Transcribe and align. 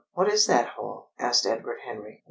"What 0.15 0.29
is 0.29 0.47
that 0.47 0.69
hole?" 0.69 1.09
asked 1.19 1.45
Edward 1.45 1.81
Henry. 1.85 2.19